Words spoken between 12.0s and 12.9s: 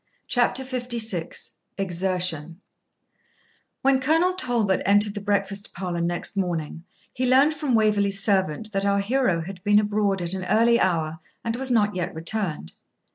returned.